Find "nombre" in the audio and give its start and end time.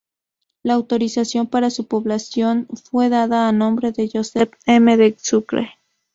3.51-3.91